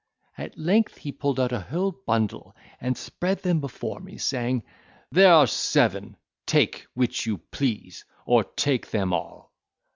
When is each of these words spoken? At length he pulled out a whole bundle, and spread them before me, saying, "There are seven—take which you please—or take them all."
At 0.35 0.57
length 0.57 0.97
he 0.97 1.11
pulled 1.11 1.39
out 1.39 1.51
a 1.51 1.59
whole 1.59 1.91
bundle, 2.07 2.55
and 2.79 2.97
spread 2.97 3.43
them 3.43 3.61
before 3.61 3.99
me, 3.99 4.17
saying, 4.17 4.63
"There 5.11 5.31
are 5.31 5.45
seven—take 5.45 6.87
which 6.95 7.27
you 7.27 7.37
please—or 7.37 8.45
take 8.45 8.89
them 8.89 9.13
all." 9.13 9.51